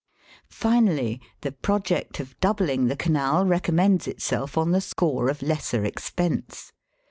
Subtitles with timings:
[0.49, 6.73] Finally, the project of doubling the Canal recommends itself on the score of lesser expense.